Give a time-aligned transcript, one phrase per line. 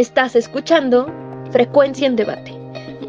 [0.00, 1.12] Estás escuchando
[1.50, 2.52] Frecuencia en Debate,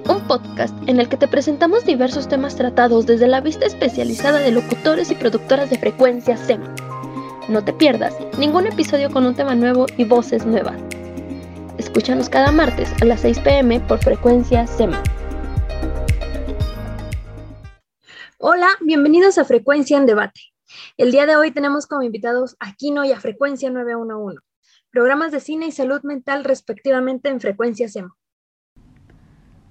[0.09, 4.51] un podcast en el que te presentamos diversos temas tratados desde la vista especializada de
[4.51, 6.61] locutores y productoras de frecuencia SEM.
[7.47, 10.81] No te pierdas ningún episodio con un tema nuevo y voces nuevas.
[11.77, 14.91] Escúchanos cada martes a las 6 pm por frecuencia SEM.
[18.37, 20.41] Hola, bienvenidos a Frecuencia en Debate.
[20.97, 24.50] El día de hoy tenemos como invitados a Kino y a Frecuencia 911
[24.91, 28.09] programas de cine y salud mental respectivamente en frecuencia SEM.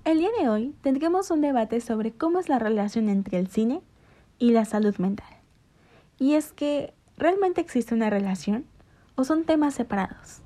[0.05, 3.83] El día de hoy tendremos un debate sobre cómo es la relación entre el cine
[4.39, 5.29] y la salud mental.
[6.19, 8.65] Y es que, ¿realmente existe una relación
[9.15, 10.41] o son temas separados?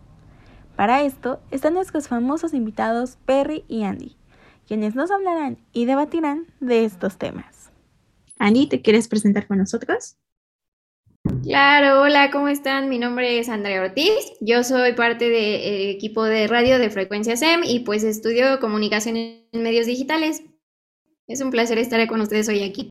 [0.74, 4.16] Para esto están nuestros famosos invitados Perry y Andy,
[4.66, 7.70] quienes nos hablarán y debatirán de estos temas.
[8.41, 10.16] Andy, ¿te quieres presentar con nosotros?
[11.42, 12.91] Claro, hola, ¿cómo están?
[12.91, 17.62] Mi nombre es Andrea Ortiz, yo soy parte del equipo de radio de Frecuencia SEM
[17.64, 20.42] y pues estudio comunicación en medios digitales.
[21.27, 22.91] Es un placer estar con ustedes hoy aquí.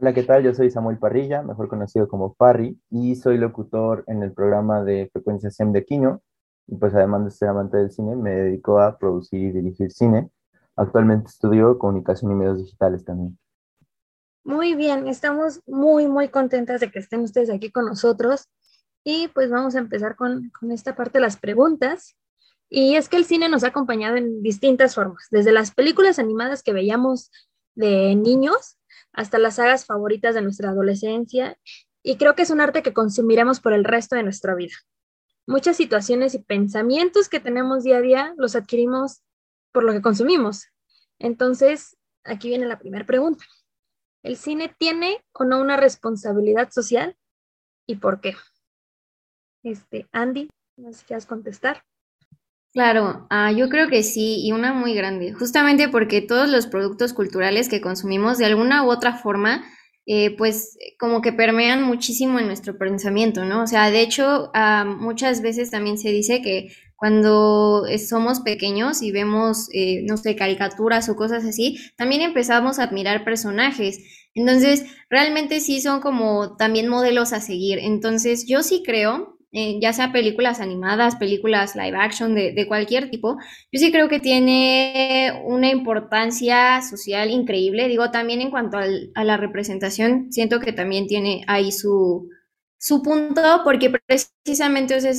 [0.00, 0.42] Hola, ¿qué tal?
[0.42, 5.08] Yo soy Samuel Parrilla, mejor conocido como Parry, y soy locutor en el programa de
[5.12, 6.22] Frecuencia SEM de Quino.
[6.66, 10.30] Y pues además de ser amante del cine, me dedico a producir y dirigir cine.
[10.74, 13.38] Actualmente estudio comunicación y medios digitales también.
[14.44, 18.48] Muy bien, estamos muy, muy contentas de que estén ustedes aquí con nosotros.
[19.04, 22.16] Y pues vamos a empezar con, con esta parte las preguntas.
[22.68, 26.62] Y es que el cine nos ha acompañado en distintas formas, desde las películas animadas
[26.62, 27.30] que veíamos
[27.74, 28.78] de niños
[29.12, 31.58] hasta las sagas favoritas de nuestra adolescencia.
[32.02, 34.74] Y creo que es un arte que consumiremos por el resto de nuestra vida.
[35.46, 39.22] Muchas situaciones y pensamientos que tenemos día a día los adquirimos
[39.72, 40.66] por lo que consumimos.
[41.18, 43.44] Entonces, aquí viene la primera pregunta.
[44.22, 47.16] ¿El cine tiene o no una responsabilidad social?
[47.86, 48.34] ¿Y por qué?
[49.62, 51.82] Este, Andy, no sé quieres contestar.
[52.72, 57.12] Claro, ah, yo creo que sí, y una muy grande, justamente porque todos los productos
[57.12, 59.64] culturales que consumimos de alguna u otra forma,
[60.06, 63.64] eh, pues como que permean muchísimo en nuestro pensamiento, ¿no?
[63.64, 69.10] O sea, de hecho, ah, muchas veces también se dice que cuando somos pequeños y
[69.10, 74.00] vemos, eh, no sé, caricaturas o cosas así, también empezamos a admirar personajes.
[74.34, 77.78] Entonces, realmente sí son como también modelos a seguir.
[77.78, 83.10] Entonces, yo sí creo, eh, ya sea películas animadas, películas live action, de, de, cualquier
[83.10, 83.38] tipo,
[83.72, 87.88] yo sí creo que tiene una importancia social increíble.
[87.88, 92.28] Digo, también en cuanto al, a la representación, siento que también tiene ahí su,
[92.78, 93.90] su punto, porque
[94.44, 95.12] precisamente, sea,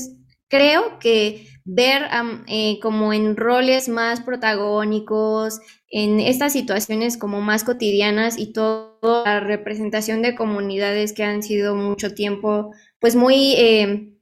[0.48, 2.04] creo que ver
[2.48, 9.40] eh, como en roles más protagónicos, en estas situaciones como más cotidianas y toda la
[9.40, 14.14] representación de comunidades que han sido mucho tiempo pues muy eh,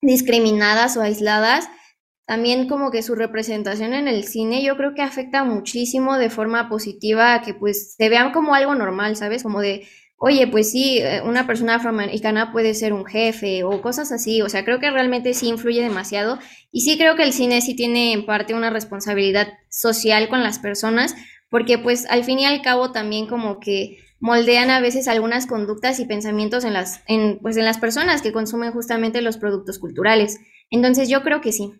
[0.00, 1.68] discriminadas o aisladas,
[2.26, 6.68] también como que su representación en el cine yo creo que afecta muchísimo de forma
[6.68, 9.42] positiva a que pues se vean como algo normal, ¿sabes?
[9.42, 9.86] Como de
[10.16, 14.42] oye, pues sí, eh, una persona afroamericana puede ser un jefe o cosas así.
[14.42, 16.38] O sea, creo que realmente sí influye demasiado.
[16.70, 20.58] Y sí creo que el cine sí tiene en parte una responsabilidad social con las
[20.58, 21.14] personas,
[21.50, 26.00] porque pues al fin y al cabo también como que moldean a veces algunas conductas
[26.00, 30.38] y pensamientos en las, en, pues en las personas que consumen justamente los productos culturales.
[30.70, 31.74] Entonces yo creo que sí.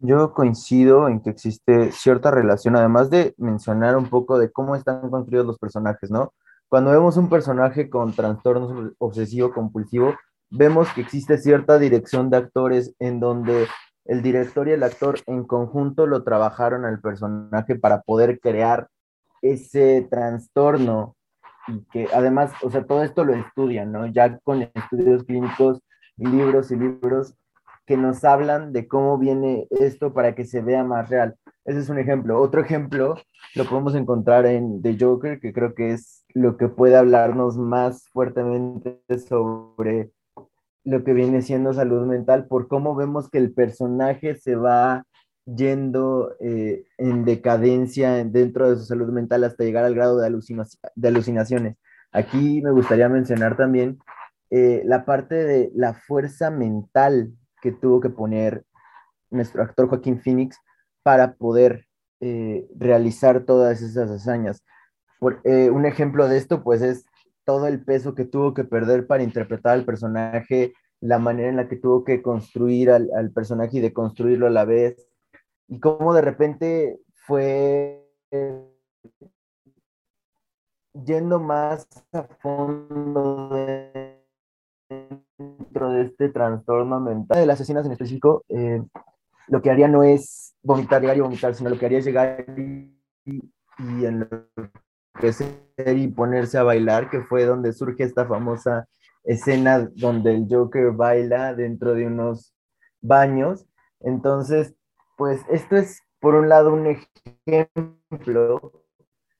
[0.00, 5.10] Yo coincido en que existe cierta relación, además de mencionar un poco de cómo están
[5.10, 6.32] construidos los personajes, ¿no?
[6.68, 10.14] Cuando vemos un personaje con trastorno obsesivo-compulsivo,
[10.50, 13.66] vemos que existe cierta dirección de actores en donde
[14.04, 18.88] el director y el actor en conjunto lo trabajaron al personaje para poder crear
[19.42, 21.16] ese trastorno
[21.66, 24.06] y que además, o sea, todo esto lo estudian, ¿no?
[24.06, 25.82] Ya con estudios clínicos,
[26.16, 27.34] libros y libros
[27.88, 31.36] que nos hablan de cómo viene esto para que se vea más real.
[31.64, 32.38] Ese es un ejemplo.
[32.38, 33.14] Otro ejemplo
[33.54, 38.06] lo podemos encontrar en The Joker, que creo que es lo que puede hablarnos más
[38.10, 40.10] fuertemente sobre
[40.84, 45.06] lo que viene siendo salud mental, por cómo vemos que el personaje se va
[45.46, 50.30] yendo eh, en decadencia dentro de su salud mental hasta llegar al grado de,
[50.94, 51.76] de alucinaciones.
[52.12, 53.98] Aquí me gustaría mencionar también
[54.50, 57.32] eh, la parte de la fuerza mental
[57.62, 58.64] que tuvo que poner
[59.30, 60.58] nuestro actor Joaquín Phoenix
[61.02, 61.86] para poder
[62.20, 64.64] eh, realizar todas esas hazañas.
[65.18, 67.04] Por, eh, un ejemplo de esto, pues, es
[67.44, 71.68] todo el peso que tuvo que perder para interpretar al personaje, la manera en la
[71.68, 75.08] que tuvo que construir al, personaje y de construirlo a la vez,
[75.68, 78.04] y cómo de repente fue
[81.04, 84.07] yendo más a fondo de
[85.86, 88.82] de este trastorno mental de las asesinas en específico, eh,
[89.46, 92.44] lo que haría no es vomitar, llegar y vomitar, sino lo que haría es llegar
[92.56, 92.92] y,
[93.24, 98.86] y enloquecer y ponerse a bailar, que fue donde surge esta famosa
[99.24, 102.54] escena donde el Joker baila dentro de unos
[103.00, 103.66] baños.
[104.00, 104.74] Entonces,
[105.16, 106.96] pues esto es por un lado un
[107.46, 108.84] ejemplo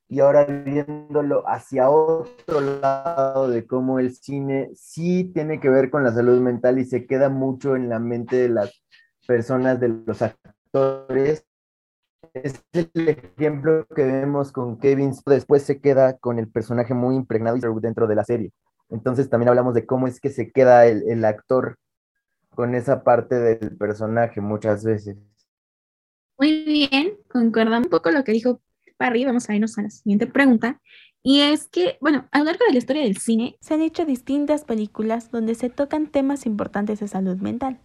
[0.09, 6.03] y ahora viéndolo hacia otro lado de cómo el cine sí tiene que ver con
[6.03, 8.83] la salud mental y se queda mucho en la mente de las
[9.27, 11.45] personas, de los actores.
[12.33, 17.59] Es el ejemplo que vemos con Kevin, después se queda con el personaje muy impregnado
[17.81, 18.53] dentro de la serie.
[18.89, 21.77] Entonces también hablamos de cómo es que se queda el, el actor
[22.55, 25.19] con esa parte del personaje muchas veces.
[26.39, 28.61] Muy bien, concordamos un poco lo que dijo
[28.99, 29.25] Parry.
[29.25, 30.81] Vamos a irnos a la siguiente pregunta.
[31.23, 34.05] Y es que, bueno, a lo largo de la historia del cine se han hecho
[34.05, 37.79] distintas películas donde se tocan temas importantes de salud mental.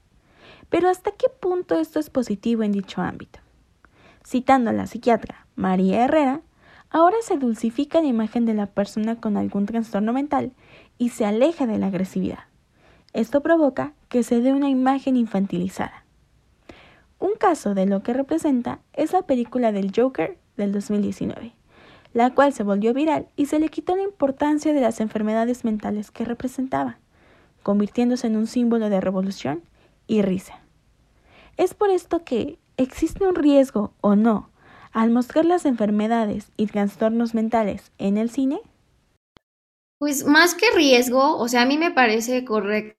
[0.70, 3.40] Pero ¿hasta qué punto esto es positivo en dicho ámbito?
[4.26, 6.42] Citando a la psiquiatra María Herrera,
[6.90, 10.54] ahora se dulcifica la imagen de la persona con algún trastorno mental
[10.98, 12.46] y se aleja de la agresividad.
[13.14, 16.06] Esto provoca que se dé una imagen infantilizada.
[17.20, 21.54] Un caso de lo que representa es la película del Joker del 2019,
[22.14, 26.12] la cual se volvió viral y se le quitó la importancia de las enfermedades mentales
[26.12, 27.00] que representaba,
[27.64, 29.64] convirtiéndose en un símbolo de revolución
[30.08, 30.60] y risa.
[31.58, 34.50] Es por esto que existe un riesgo o no
[34.92, 38.62] al mostrar las enfermedades y trastornos mentales en el cine.
[39.98, 42.96] Pues más que riesgo, o sea, a mí me parece correcto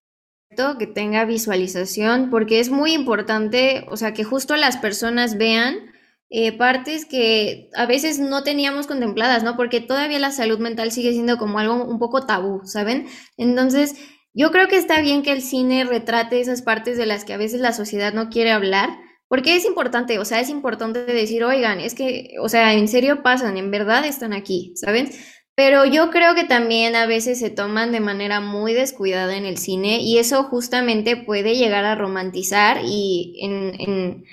[0.79, 5.94] que tenga visualización porque es muy importante, o sea, que justo las personas vean
[6.31, 9.57] eh, partes que a veces no teníamos contempladas, ¿no?
[9.57, 13.07] Porque todavía la salud mental sigue siendo como algo un poco tabú, ¿saben?
[13.37, 13.95] Entonces,
[14.33, 17.39] yo creo que está bien que el cine retrate esas partes de las que a
[17.39, 18.91] veces la sociedad no quiere hablar,
[19.29, 23.23] porque es importante, o sea, es importante decir, oigan, es que, o sea, en serio
[23.23, 25.11] pasan, en verdad están aquí, ¿saben?
[25.57, 29.57] Pero yo creo que también a veces se toman de manera muy descuidada en el
[29.57, 34.25] cine y eso justamente puede llegar a romantizar y en, en,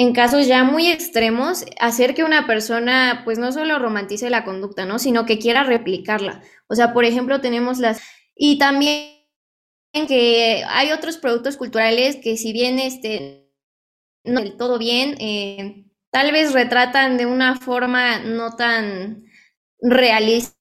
[0.00, 4.84] en casos ya muy extremos hacer que una persona pues no solo romantice la conducta,
[4.86, 5.00] ¿no?
[5.00, 6.40] Sino que quiera replicarla.
[6.68, 8.00] O sea, por ejemplo, tenemos las...
[8.36, 9.10] Y también
[10.06, 13.50] que hay otros productos culturales que si bien este,
[14.22, 19.24] no del todo bien, eh, tal vez retratan de una forma no tan
[19.80, 20.57] realista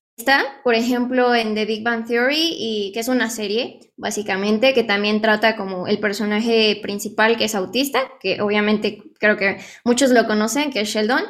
[0.64, 5.22] por ejemplo, en The Big Bang Theory, y que es una serie, básicamente, que también
[5.22, 10.72] trata como el personaje principal que es autista, que obviamente creo que muchos lo conocen,
[10.72, 11.24] que es Sheldon.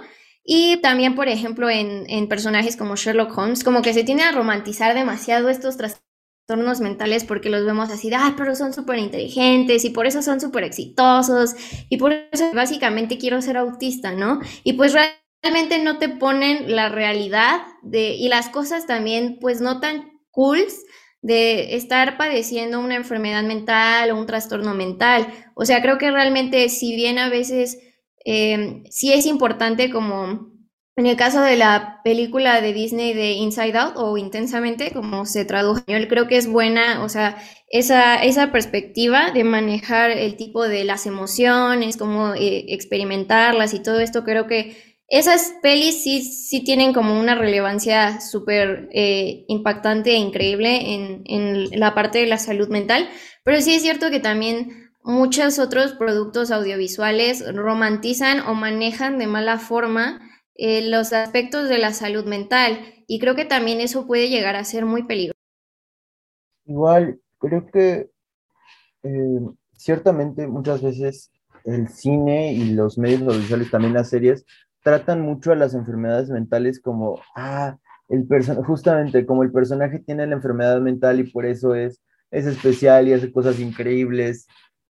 [0.43, 4.31] Y también, por ejemplo, en, en personajes como Sherlock Holmes, como que se tiene a
[4.31, 9.89] romantizar demasiado estos trastornos mentales porque los vemos así, ah, pero son súper inteligentes y
[9.89, 11.55] por eso son súper exitosos
[11.89, 14.39] y por eso básicamente quiero ser autista, ¿no?
[14.63, 19.61] Y pues realmente realmente no te ponen la realidad de, y las cosas también, pues
[19.61, 20.59] no tan cool
[21.21, 25.27] de estar padeciendo una enfermedad mental o un trastorno mental.
[25.55, 27.79] O sea, creo que realmente, si bien a veces
[28.25, 30.57] eh, sí es importante como
[30.97, 35.45] en el caso de la película de Disney de Inside Out o Intensamente, como se
[35.45, 37.37] tradujo español, creo que es buena, o sea,
[37.69, 43.99] esa, esa perspectiva de manejar el tipo de las emociones, cómo eh, experimentarlas y todo
[43.99, 50.17] esto, creo que esas pelis sí, sí tienen como una relevancia súper eh, impactante e
[50.17, 53.07] increíble en, en la parte de la salud mental,
[53.43, 59.57] pero sí es cierto que también muchos otros productos audiovisuales romantizan o manejan de mala
[59.57, 60.19] forma
[60.55, 64.65] eh, los aspectos de la salud mental y creo que también eso puede llegar a
[64.65, 65.39] ser muy peligroso.
[66.65, 68.09] Igual, creo que
[69.03, 69.39] eh,
[69.77, 71.31] ciertamente muchas veces
[71.63, 74.45] el cine y los medios audiovisuales, también las series,
[74.87, 77.75] tratan mucho a las enfermedades mentales como, ah,
[78.07, 78.25] el
[78.63, 82.01] justamente como el personaje tiene la enfermedad mental y por eso es,
[82.31, 84.47] es especial y hace cosas increíbles.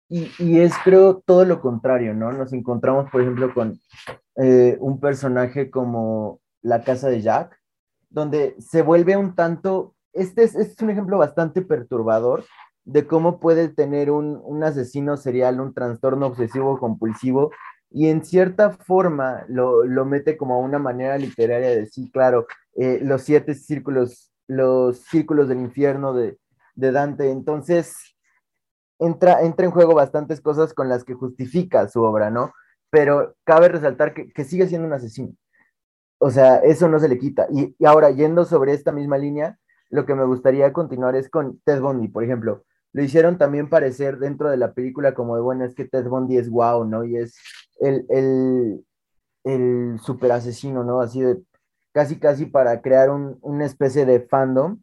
[0.07, 2.31] Y, y es, creo, todo lo contrario, ¿no?
[2.31, 3.79] Nos encontramos, por ejemplo, con
[4.35, 7.59] eh, un personaje como La Casa de Jack,
[8.11, 12.45] donde se vuelve un tanto, este es, es un ejemplo bastante perturbador
[12.85, 17.49] de cómo puede tener un, un asesino serial, un trastorno obsesivo compulsivo,
[17.89, 22.99] y en cierta forma lo, lo, mete como una manera literaria de decir, claro, eh,
[23.01, 26.37] los siete círculos, los círculos del infierno de,
[26.75, 27.31] de, Dante.
[27.31, 28.15] Entonces,
[28.99, 32.53] entra, entra en juego bastantes cosas con las que justifica su obra, ¿no?
[32.89, 35.33] Pero cabe resaltar que, que sigue siendo un asesino.
[36.19, 37.47] O sea, eso no se le quita.
[37.51, 39.57] Y, y ahora, yendo sobre esta misma línea,
[39.89, 42.65] lo que me gustaría continuar es con Ted Bundy, por ejemplo
[42.97, 46.37] lo hicieron también parecer dentro de la película como de, bueno, es que Ted Bundy
[46.37, 47.03] es wow, ¿no?
[47.05, 47.37] Y es
[47.79, 48.83] el, el,
[49.43, 50.99] el super asesino, ¿no?
[50.99, 51.37] Así de
[51.93, 54.81] casi, casi para crear un, una especie de fandom.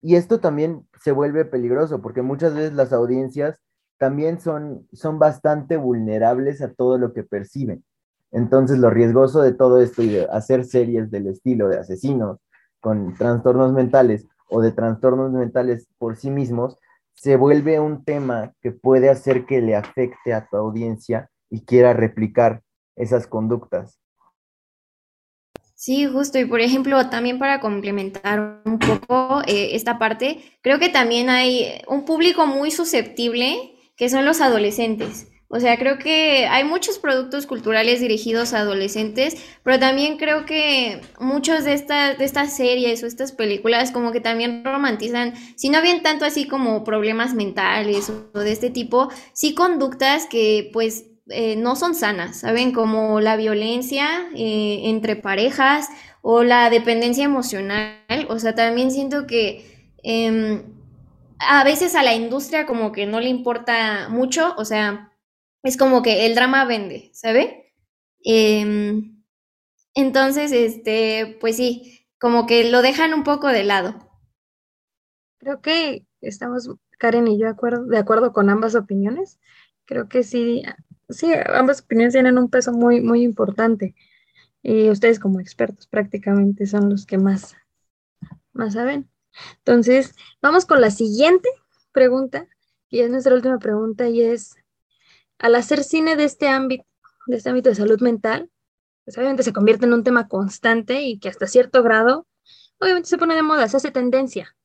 [0.00, 3.58] Y esto también se vuelve peligroso porque muchas veces las audiencias
[3.98, 7.84] también son, son bastante vulnerables a todo lo que perciben.
[8.30, 12.38] Entonces, lo riesgoso de todo esto y de hacer series del estilo de asesinos
[12.78, 16.78] con trastornos mentales o de trastornos mentales por sí mismos,
[17.16, 21.92] se vuelve un tema que puede hacer que le afecte a tu audiencia y quiera
[21.92, 22.62] replicar
[22.94, 23.98] esas conductas.
[25.74, 26.38] Sí, justo.
[26.38, 31.82] Y por ejemplo, también para complementar un poco eh, esta parte, creo que también hay
[31.88, 35.28] un público muy susceptible que son los adolescentes.
[35.48, 41.00] O sea, creo que hay muchos productos culturales dirigidos a adolescentes, pero también creo que
[41.20, 45.82] muchas de estas, de estas series o estas películas como que también romantizan, si no
[45.82, 51.54] bien tanto así como problemas mentales o de este tipo, sí conductas que pues eh,
[51.54, 52.72] no son sanas, ¿saben?
[52.72, 55.88] Como la violencia eh, entre parejas
[56.22, 57.98] o la dependencia emocional.
[58.28, 59.94] O sea, también siento que...
[60.02, 60.62] Em,
[61.38, 65.12] a veces a la industria como que no le importa mucho, o sea,
[65.62, 67.72] es como que el drama vende, ¿sabe?
[68.24, 69.22] Em,
[69.94, 73.94] entonces, este, pues sí, como que lo dejan un poco de lado.
[75.38, 79.38] Creo que estamos, Karen y yo, acuerdo, de acuerdo con ambas opiniones.
[79.84, 80.62] Creo que sí,
[81.08, 83.94] sí, ambas opiniones tienen un peso muy, muy importante.
[84.62, 87.56] Y ustedes como expertos prácticamente son los que más,
[88.52, 89.08] más saben.
[89.58, 91.48] Entonces, vamos con la siguiente
[91.92, 92.48] pregunta,
[92.88, 94.56] y es nuestra última pregunta, y es,
[95.38, 96.84] al hacer cine de este ámbito,
[97.26, 98.50] de este ámbito de salud mental,
[99.04, 102.26] pues obviamente se convierte en un tema constante y que hasta cierto grado,
[102.78, 104.56] obviamente se pone de moda, se hace tendencia,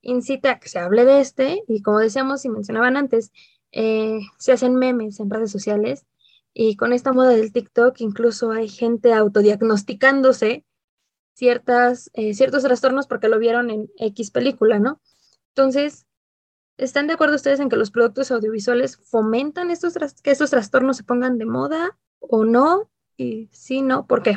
[0.00, 3.32] incita a que se hable de este, y como decíamos y mencionaban antes,
[3.72, 6.06] eh, se hacen memes en redes sociales,
[6.52, 10.64] y con esta moda del TikTok incluso hay gente autodiagnosticándose
[11.34, 15.00] ciertas, eh, ciertos trastornos porque lo vieron en X película, ¿no?
[15.48, 16.06] Entonces,
[16.76, 21.04] ¿están de acuerdo ustedes en que los productos audiovisuales fomentan estos que estos trastornos se
[21.04, 22.90] pongan de moda o no?
[23.16, 24.36] Y si no, ¿por qué?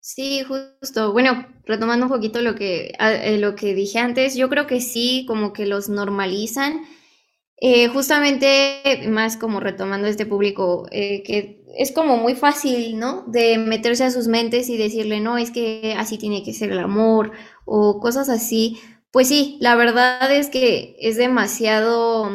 [0.00, 1.12] Sí, justo.
[1.12, 5.24] Bueno, retomando un poquito lo que, eh, lo que dije antes, yo creo que sí,
[5.26, 6.86] como que los normalizan
[7.58, 13.24] eh, justamente, más como retomando este público, eh, que es como muy fácil, ¿no?
[13.26, 16.78] De meterse a sus mentes y decirle, no, es que así tiene que ser el
[16.78, 17.32] amor
[17.64, 18.78] o cosas así.
[19.12, 22.30] Pues sí, la verdad es que es demasiado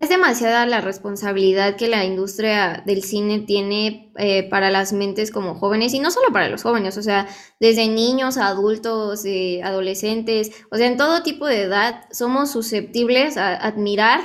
[0.00, 5.54] es demasiada la responsabilidad que la industria del cine tiene eh, para las mentes como
[5.56, 7.26] jóvenes y no solo para los jóvenes, o sea,
[7.60, 13.54] desde niños, adultos, eh, adolescentes, o sea, en todo tipo de edad somos susceptibles a
[13.56, 14.20] admirar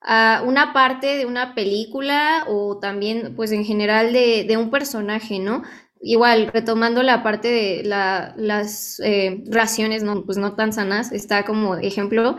[0.00, 5.38] a una parte de una película o también pues en general de, de un personaje,
[5.38, 5.62] ¿no?
[6.00, 11.44] Igual, retomando la parte de la, las eh, raciones no, pues no tan sanas, está
[11.44, 12.36] como ejemplo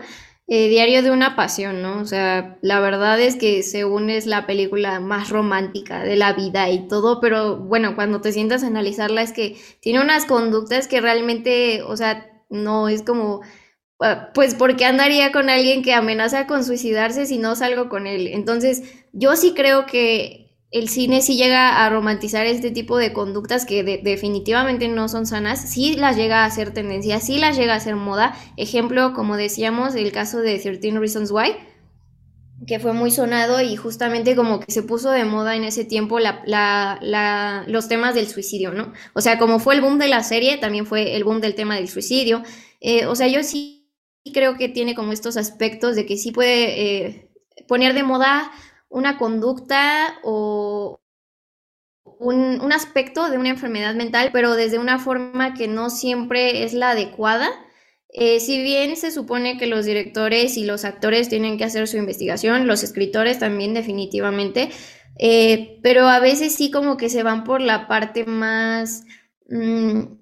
[0.52, 2.00] eh, Diario de una pasión, ¿no?
[2.00, 6.68] O sea, la verdad es que según es la película más romántica de la vida
[6.70, 11.00] y todo, pero bueno, cuando te sientas a analizarla es que tiene unas conductas que
[11.00, 13.42] realmente, o sea, no es como,
[14.00, 18.06] ah, pues, ¿por qué andaría con alguien que amenaza con suicidarse si no salgo con
[18.08, 18.26] él?
[18.28, 23.66] Entonces, yo sí creo que el cine sí llega a romantizar este tipo de conductas
[23.66, 27.78] que definitivamente no son sanas, sí las llega a hacer tendencia, sí las llega a
[27.78, 28.36] hacer moda.
[28.56, 31.56] Ejemplo, como decíamos, el caso de 13 Reasons Why,
[32.68, 36.18] que fue muy sonado y justamente como que se puso de moda en ese tiempo
[36.20, 38.92] los temas del suicidio, ¿no?
[39.14, 41.74] O sea, como fue el boom de la serie, también fue el boom del tema
[41.74, 42.42] del suicidio.
[42.80, 43.90] Eh, o sea, yo sí
[44.32, 47.30] creo que tiene como estos aspectos de que sí puede eh,
[47.66, 48.52] poner de moda
[48.90, 51.00] una conducta o
[52.18, 56.90] un, aspecto de una enfermedad mental, pero desde una forma que no siempre es la
[56.90, 57.48] adecuada.
[58.12, 61.96] Eh, si bien se supone que los directores y los actores tienen que hacer su
[61.96, 64.70] investigación, los escritores también definitivamente,
[65.18, 69.04] eh, pero a veces sí como que se van por la parte más,
[69.48, 70.19] mm,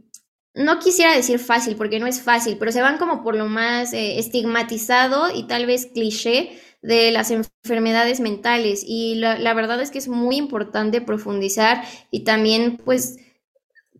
[0.55, 3.93] no quisiera decir fácil, porque no es fácil, pero se van como por lo más
[3.93, 9.99] eh, estigmatizado y tal vez cliché de las enfermedades mentales y la, verdad es que
[9.99, 13.19] es muy importante profundizar y también pues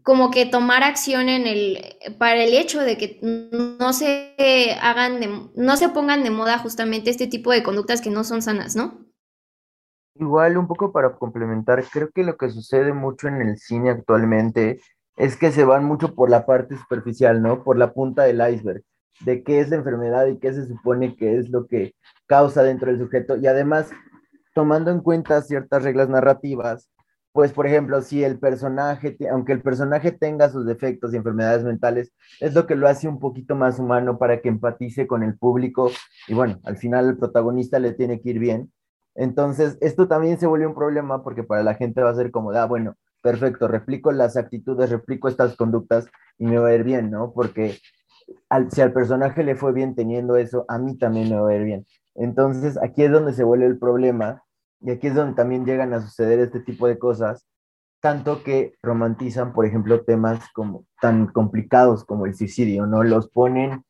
[0.03, 1.79] como que tomar acción en el
[2.19, 4.35] para el hecho de que no se
[4.81, 8.77] hagan no se pongan de moda justamente este tipo de conductas que no son sanas,
[8.77, 9.07] ¿no?
[10.15, 14.81] Igual un poco para complementar, creo que lo que sucede mucho en el cine actualmente
[15.19, 17.65] es que se van mucho por la parte superficial, ¿no?
[17.65, 18.83] Por la punta del iceberg
[19.21, 21.95] de qué es la enfermedad y qué se supone que es lo que
[22.27, 23.37] causa dentro del sujeto.
[23.37, 23.91] Y además,
[24.55, 26.89] tomando en cuenta ciertas reglas narrativas,
[27.33, 32.13] pues por ejemplo, si el personaje, aunque el personaje tenga sus defectos y enfermedades mentales,
[32.41, 35.91] es lo que lo hace un poquito más humano para que empatice con el público
[36.27, 38.73] y bueno, al final el protagonista le tiene que ir bien.
[39.15, 42.53] Entonces, esto también se vuelve un problema porque para la gente va a ser como,
[42.53, 42.95] ah, bueno,
[43.29, 46.07] perfecto, replico las actitudes, replico estas conductas
[46.39, 47.31] y me va a ir bien, ¿no?
[47.35, 47.79] Porque
[48.71, 51.65] si al personaje le fue bien teniendo eso, a mí también me va a ir
[51.65, 51.87] bien.
[52.15, 54.43] Entonces, aquí es donde se vuelve el problema
[54.81, 57.47] y aquí es donde también llegan a suceder este tipo de cosas,
[58.01, 63.03] tanto que romantizan, por ejemplo, temas como tan complicados como el suicidio, ¿no?
[63.03, 63.85] Los ponen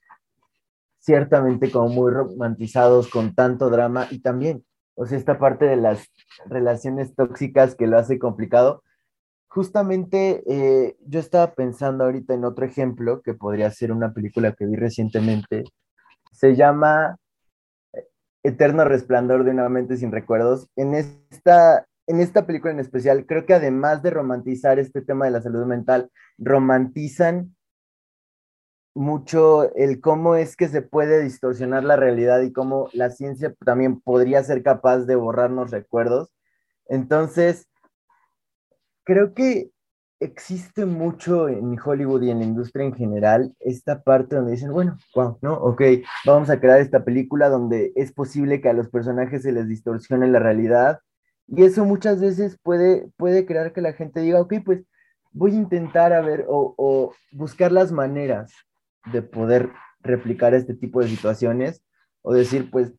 [0.99, 4.65] ciertamente como muy romantizados con tanto drama y también,
[4.97, 6.11] o sea, esta parte de las
[6.47, 8.83] relaciones tóxicas que lo hace complicado.
[9.49, 14.67] Justamente eh, yo estaba pensando ahorita en otro ejemplo que podría ser una película que
[14.67, 15.65] vi recientemente.
[16.33, 17.17] Se llama
[18.43, 20.69] Eterno Resplandor de una mente sin recuerdos.
[20.77, 25.33] En esta, en esta película en especial, creo que además de romantizar este tema de
[25.33, 27.57] la salud mental, romantizan
[28.95, 34.01] mucho el cómo es que se puede distorsionar la realidad y cómo la ciencia también
[34.01, 36.31] podría ser capaz de borrarnos recuerdos.
[36.87, 37.68] Entonces,
[39.09, 39.71] creo que
[40.21, 44.99] existe mucho en Hollywood y en la industria en general esta parte donde dicen, bueno,
[45.15, 45.55] wow, ¿no?
[45.55, 45.81] Ok,
[46.27, 50.29] vamos a crear esta película donde es posible que a los personajes se les distorsione
[50.29, 51.01] la realidad
[51.47, 54.85] y eso muchas veces puede, puede crear que la gente diga, ok, pues
[55.33, 58.53] voy a intentar a ver o, o buscar las maneras
[59.11, 61.83] de poder replicar este tipo de situaciones
[62.21, 62.93] o decir, pues,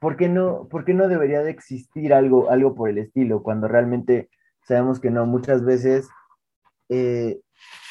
[0.00, 3.68] ¿por qué no, por qué no debería de existir algo, algo por el estilo cuando
[3.68, 4.30] realmente
[4.66, 5.26] sabemos que no?
[5.26, 6.08] Muchas veces
[6.88, 7.40] eh,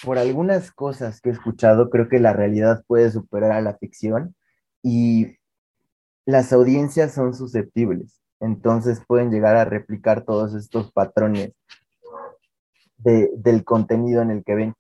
[0.04, 4.36] por algunas cosas que he escuchado, creo que la realidad puede superar a la ficción
[4.82, 5.38] y
[6.26, 11.54] las audiencias son susceptibles, entonces pueden llegar a replicar todos estos patrones
[12.98, 14.74] del contenido en el que ven.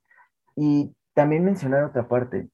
[0.55, 2.49] Y también mencionar otra parte,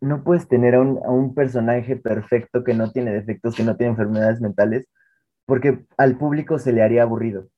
[0.00, 3.92] no puedes tener a a un personaje perfecto que no tiene defectos, que no tiene
[3.92, 4.86] enfermedades mentales,
[5.46, 7.48] porque al público se le haría aburrido.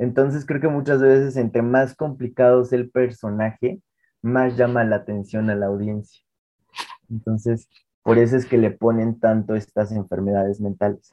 [0.00, 3.82] Entonces creo que muchas veces entre más complicado es el personaje,
[4.22, 6.24] más llama la atención a la audiencia.
[7.10, 7.68] Entonces,
[8.02, 11.12] por eso es que le ponen tanto estas enfermedades mentales.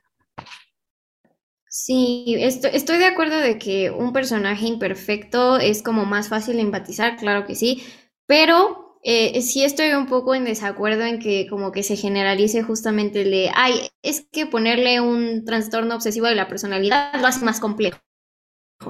[1.67, 7.45] Sí, estoy, de acuerdo de que un personaje imperfecto es como más fácil empatizar, claro
[7.45, 7.83] que sí,
[8.25, 13.23] pero eh, sí estoy un poco en desacuerdo en que como que se generalice justamente
[13.23, 17.59] el de, ay, es que ponerle un trastorno obsesivo de la personalidad lo hace más
[17.59, 17.99] complejo.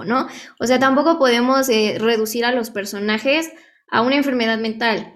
[0.05, 0.27] ¿No?
[0.59, 3.51] O sea, tampoco podemos eh, reducir a los personajes
[3.89, 5.13] a una enfermedad mental.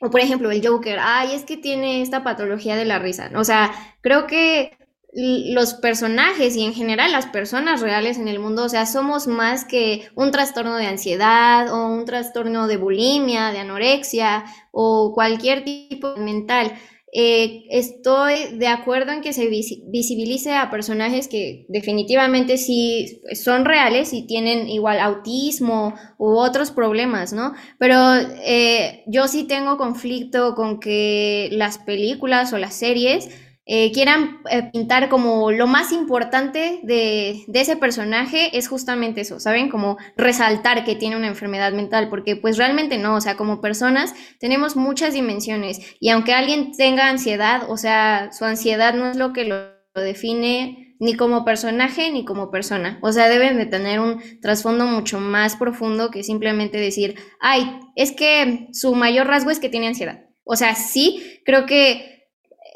[0.00, 3.30] O por ejemplo, el Joker, ay, es que tiene esta patología de la risa.
[3.36, 4.76] O sea, creo que
[5.14, 9.66] los personajes y en general las personas reales en el mundo, o sea, somos más
[9.66, 16.16] que un trastorno de ansiedad o un trastorno de bulimia, de anorexia o cualquier tipo
[16.16, 16.72] mental.
[17.14, 24.14] Eh, estoy de acuerdo en que se visibilice a personajes que definitivamente sí son reales
[24.14, 27.52] y tienen igual autismo u otros problemas, ¿no?
[27.78, 27.98] Pero
[28.42, 33.28] eh, yo sí tengo conflicto con que las películas o las series
[33.64, 39.38] eh, quieran eh, pintar como lo más importante de, de, ese personaje es justamente eso,
[39.38, 39.68] ¿saben?
[39.68, 44.14] Como resaltar que tiene una enfermedad mental, porque pues realmente no, o sea, como personas
[44.40, 49.32] tenemos muchas dimensiones y aunque alguien tenga ansiedad, o sea, su ansiedad no es lo
[49.32, 54.20] que lo, define ni como personaje ni como persona, o sea, deben de tener un
[54.40, 59.68] trasfondo mucho más profundo que simplemente decir, ay, es que su mayor rasgo es que
[59.68, 60.24] tiene ansiedad.
[60.44, 62.11] O sea, sí, creo que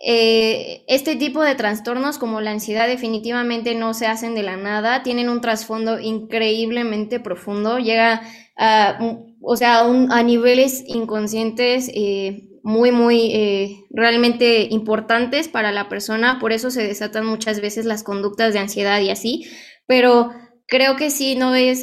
[0.09, 5.03] eh, este tipo de trastornos como la ansiedad definitivamente no se hacen de la nada,
[5.03, 8.23] tienen un trasfondo increíblemente profundo, llega
[8.57, 9.01] a,
[9.43, 16.53] o sea, a, niveles inconscientes eh, muy, muy eh, realmente importantes para la persona, por
[16.53, 19.45] eso se desatan muchas veces las conductas de ansiedad y así,
[19.87, 20.31] pero
[20.69, 21.83] creo que sí no es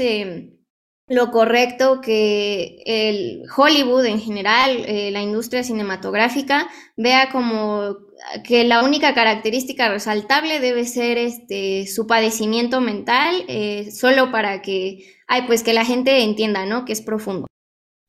[1.07, 7.97] lo correcto que el Hollywood en general, eh, la industria cinematográfica, vea como
[8.43, 15.05] que la única característica resaltable debe ser este su padecimiento mental, eh, solo para que,
[15.27, 16.85] ay, pues que la gente entienda, ¿no?
[16.85, 17.47] Que es profundo.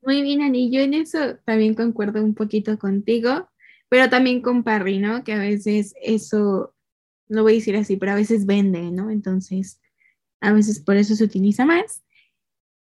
[0.03, 3.49] Muy bien, Ani, yo en eso también concuerdo un poquito contigo,
[3.89, 5.25] pero también con Parry, ¿no?
[5.25, 6.75] Que a veces eso,
[7.29, 9.11] no voy a decir así, pero a veces vende, ¿no?
[9.11, 9.81] Entonces,
[10.41, 12.03] a veces por eso se utiliza más.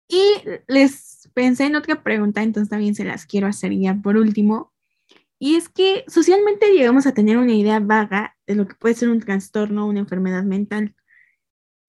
[0.08, 0.20] Y
[0.68, 4.72] les pensé en otra pregunta, entonces también se las quiero hacer ya por último.
[5.38, 9.10] Y es que socialmente llegamos a tener una idea vaga de lo que puede ser
[9.10, 10.94] un trastorno o una enfermedad mental.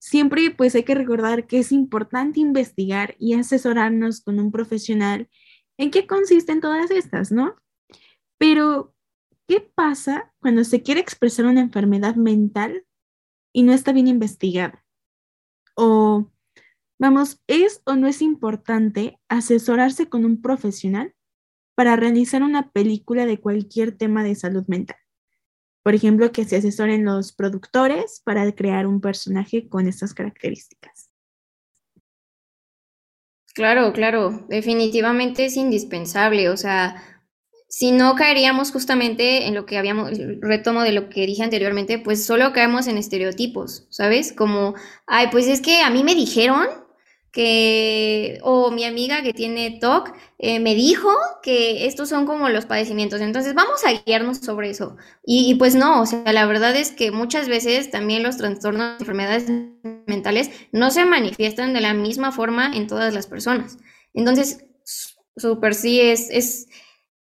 [0.00, 5.28] Siempre pues hay que recordar que es importante investigar y asesorarnos con un profesional
[5.78, 7.56] en qué consisten todas estas, ¿no?
[8.38, 8.94] Pero,
[9.46, 12.84] ¿qué pasa cuando se quiere expresar una enfermedad mental
[13.52, 14.84] y no está bien investigada?
[15.74, 16.30] O,
[16.98, 21.14] vamos, ¿es o no es importante asesorarse con un profesional
[21.74, 24.98] para realizar una película de cualquier tema de salud mental?
[25.82, 31.08] Por ejemplo, que se asesoren los productores para crear un personaje con estas características.
[33.54, 37.02] Claro, claro, definitivamente es indispensable, o sea,
[37.68, 42.24] si no caeríamos justamente en lo que habíamos, retomo de lo que dije anteriormente, pues
[42.24, 44.32] solo caemos en estereotipos, ¿sabes?
[44.32, 44.74] Como,
[45.06, 46.66] ay, pues es que a mí me dijeron
[48.42, 51.10] o mi amiga que tiene TOC, eh, me dijo
[51.42, 54.96] que estos son como los padecimientos, entonces vamos a guiarnos sobre eso.
[55.24, 59.00] Y, y, pues no, o sea, la verdad es que muchas veces también los trastornos,
[59.00, 59.50] enfermedades
[60.06, 63.78] mentales no se manifiestan de la misma forma en todas las personas.
[64.14, 64.64] Entonces,
[65.36, 66.68] súper sí es, es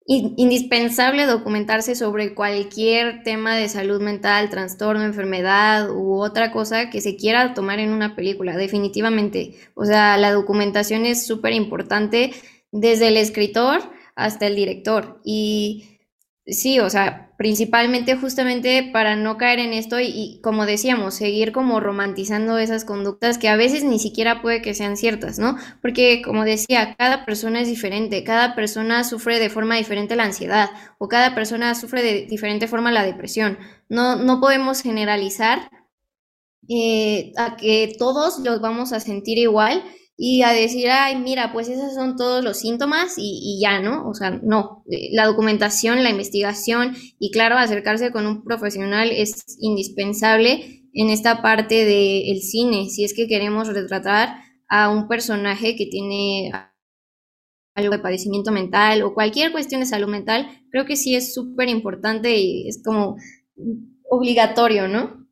[0.07, 7.17] indispensable documentarse sobre cualquier tema de salud mental, trastorno, enfermedad u otra cosa que se
[7.17, 9.55] quiera tomar en una película, definitivamente.
[9.75, 12.31] O sea, la documentación es súper importante
[12.71, 13.81] desde el escritor
[14.15, 15.19] hasta el director.
[15.25, 15.96] Y
[16.47, 21.79] sí, o sea, principalmente justamente para no caer en esto y, como decíamos, seguir como
[21.79, 25.57] romantizando esas conductas que a veces ni siquiera puede que sean ciertas, ¿no?
[25.81, 30.69] Porque como decía, cada persona es diferente, cada persona sufre de forma diferente la ansiedad
[30.97, 33.57] o cada persona sufre de diferente forma la depresión.
[33.89, 35.69] No, no podemos generalizar
[36.69, 39.83] eh, a que todos los vamos a sentir igual
[40.19, 44.09] y a decir, ay, mira, pues esos son todos los síntomas y, ya, ¿no?
[44.09, 49.45] O sea, no, eh, la documentación, la investigación y claro, acercarse con un profesional es
[49.59, 55.85] indispensable en esta parte del cine, si es que queremos retratar a un personaje que
[55.85, 56.51] tiene
[57.75, 61.69] algo de padecimiento mental o cualquier cuestión de salud mental, creo que sí es súper
[61.69, 63.17] importante y es como
[64.09, 65.26] obligatorio, ¿no?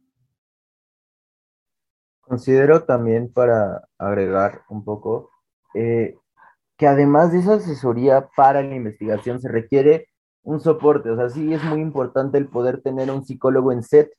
[2.28, 5.30] Considero también para agregar un poco
[5.76, 6.18] eh,
[6.78, 10.08] que además de esa asesoría para la investigación se requiere
[10.44, 14.12] un soporte, o sea, sí es muy importante el poder tener un psicólogo en set,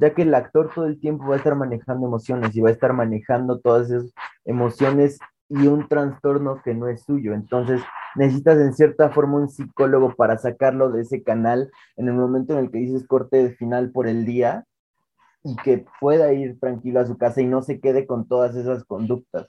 [0.00, 2.72] ya que el actor todo el tiempo va a estar manejando emociones y va a
[2.72, 4.12] estar manejando todas esas
[4.44, 7.34] emociones y un trastorno que no es suyo.
[7.34, 7.82] Entonces,
[8.16, 12.60] necesitas en cierta forma un psicólogo para sacarlo de ese canal en el momento en
[12.60, 14.64] el que dices corte final por el día
[15.44, 18.84] y que pueda ir tranquilo a su casa y no se quede con todas esas
[18.84, 19.46] conductas.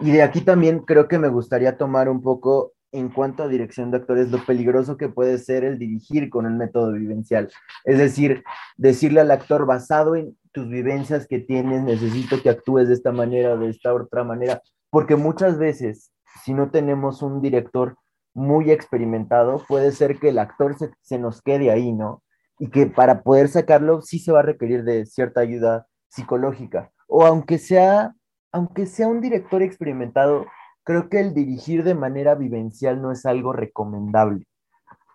[0.00, 3.90] Y de aquí también creo que me gustaría tomar un poco en cuanto a dirección
[3.90, 7.50] de actores, lo peligroso que puede ser el dirigir con el método vivencial.
[7.84, 8.44] Es decir,
[8.76, 13.54] decirle al actor basado en tus vivencias que tienes, necesito que actúes de esta manera
[13.54, 16.12] o de esta otra manera, porque muchas veces,
[16.44, 17.96] si no tenemos un director
[18.34, 22.22] muy experimentado, puede ser que el actor se, se nos quede ahí, ¿no?
[22.62, 26.92] Y que para poder sacarlo sí se va a requerir de cierta ayuda psicológica.
[27.08, 28.14] O aunque sea,
[28.52, 30.46] aunque sea un director experimentado,
[30.84, 34.46] creo que el dirigir de manera vivencial no es algo recomendable.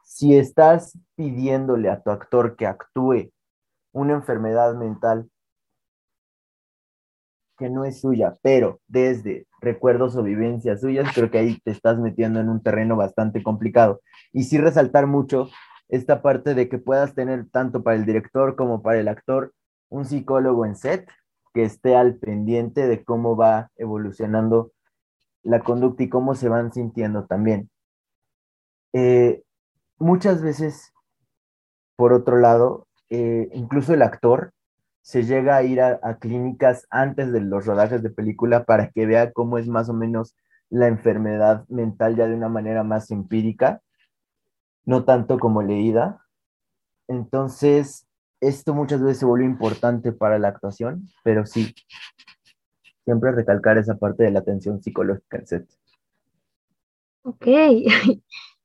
[0.03, 3.31] Si estás pidiéndole a tu actor que actúe
[3.93, 5.29] una enfermedad mental
[7.57, 11.97] que no es suya, pero desde recuerdos o vivencias suyas, creo que ahí te estás
[11.97, 14.01] metiendo en un terreno bastante complicado.
[14.33, 15.47] Y sí resaltar mucho
[15.89, 19.53] esta parte de que puedas tener tanto para el director como para el actor
[19.89, 21.09] un psicólogo en set
[21.53, 24.71] que esté al pendiente de cómo va evolucionando
[25.43, 27.69] la conducta y cómo se van sintiendo también.
[28.93, 29.43] Eh,
[29.97, 30.93] muchas veces,
[31.95, 34.51] por otro lado, eh, incluso el actor
[35.01, 39.05] se llega a ir a, a, clínicas antes de los rodajes de película para que
[39.05, 40.35] vea cómo es más o menos
[40.69, 43.81] la enfermedad mental ya de una manera más empírica
[44.87, 46.25] no tanto como leída.
[47.07, 48.07] Entonces,
[48.39, 51.75] esto muchas veces se vuelve importante para la actuación, pero sí,
[53.03, 55.69] siempre recalcar esa parte de la atención psicológica en set.
[57.23, 57.45] Ok,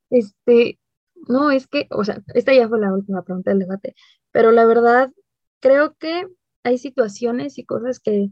[0.09, 0.79] este,
[1.27, 3.93] no, es que, o sea, esta ya fue la última pregunta del debate,
[4.31, 5.11] pero la verdad,
[5.59, 6.25] creo que
[6.63, 8.29] hay situaciones y cosas que,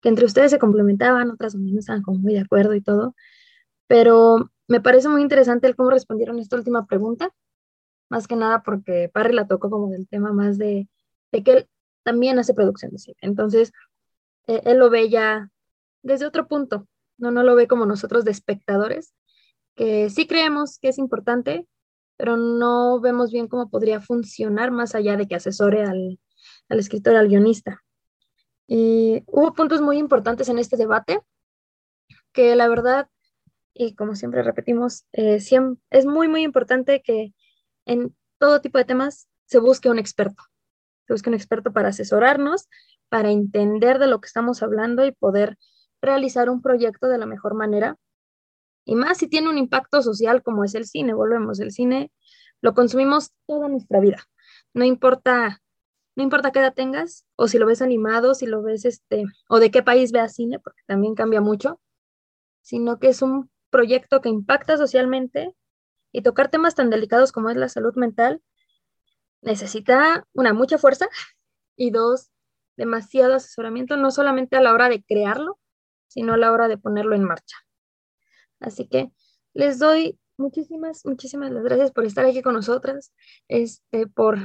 [0.00, 3.14] que entre ustedes se complementaban, otras no estaban como muy de acuerdo y todo,
[3.86, 7.30] pero me parece muy interesante el cómo respondieron esta última pregunta,
[8.08, 10.88] más que nada porque Parry la tocó como del tema más de,
[11.32, 11.68] que él
[12.02, 13.16] también hace producción de cine.
[13.20, 13.72] Entonces,
[14.46, 15.50] eh, él lo ve ya
[16.02, 16.86] desde otro punto,
[17.18, 19.14] no, no lo ve como nosotros de espectadores,
[19.74, 21.66] que sí creemos que es importante,
[22.16, 26.18] pero no vemos bien cómo podría funcionar más allá de que asesore al,
[26.68, 27.82] al escritor, al guionista.
[28.68, 31.20] Eh, hubo puntos muy importantes en este debate
[32.32, 33.08] que la verdad,
[33.78, 35.38] y como siempre repetimos, eh,
[35.90, 37.34] es muy, muy importante que
[37.84, 40.42] en todo tipo de temas se busque un experto.
[41.06, 42.68] Se busque un experto para asesorarnos,
[43.08, 45.56] para entender de lo que estamos hablando y poder
[46.00, 47.96] realizar un proyecto de la mejor manera.
[48.84, 52.10] Y más si tiene un impacto social como es el cine, volvemos, el cine
[52.60, 54.24] lo consumimos toda nuestra vida.
[54.74, 55.62] No importa,
[56.16, 59.60] no importa qué edad tengas, o si lo ves animado, si lo ves este, o
[59.60, 61.80] de qué país veas cine, porque también cambia mucho
[62.66, 65.54] sino que es un proyecto que impacta socialmente
[66.12, 68.40] y tocar temas tan delicados como es la salud mental
[69.42, 71.08] necesita una mucha fuerza
[71.76, 72.30] y dos,
[72.76, 75.58] demasiado asesoramiento, no solamente a la hora de crearlo,
[76.08, 77.56] sino a la hora de ponerlo en marcha.
[78.60, 79.10] Así que
[79.52, 83.12] les doy muchísimas, muchísimas gracias por estar aquí con nosotras,
[83.48, 84.38] este, por,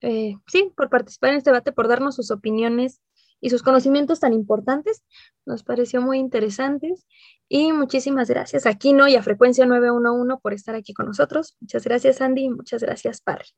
[0.00, 3.02] eh, sí, por participar en este debate, por darnos sus opiniones
[3.42, 5.04] y sus conocimientos tan importantes.
[5.44, 7.06] Nos pareció muy interesantes
[7.48, 11.58] y muchísimas gracias a Kino y a Frecuencia 911 por estar aquí con nosotros.
[11.60, 13.48] Muchas gracias, Andy, y muchas gracias, Parry.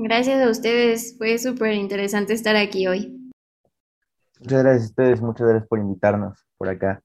[0.00, 3.30] Gracias a ustedes, fue súper interesante estar aquí hoy.
[4.40, 7.02] Muchas gracias a ustedes, muchas gracias por invitarnos por acá.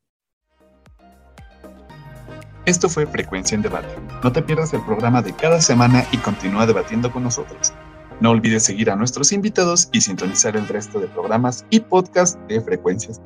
[2.65, 3.89] Esto fue Frecuencia en Debate.
[4.23, 7.73] No te pierdas el programa de cada semana y continúa debatiendo con nosotros.
[8.21, 12.61] No olvides seguir a nuestros invitados y sintonizar el resto de programas y podcasts de
[12.61, 13.21] Frecuencias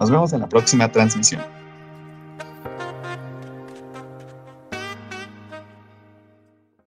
[0.00, 1.42] Nos vemos en la próxima transmisión.